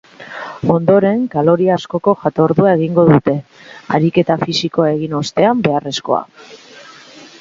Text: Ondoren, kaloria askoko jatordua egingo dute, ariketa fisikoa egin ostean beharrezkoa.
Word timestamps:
Ondoren, 0.75 1.19
kaloria 1.33 1.75
askoko 1.79 2.15
jatordua 2.23 2.71
egingo 2.79 3.05
dute, 3.11 3.35
ariketa 3.99 4.39
fisikoa 4.47 4.89
egin 4.95 5.15
ostean 5.23 5.63
beharrezkoa. 5.69 6.23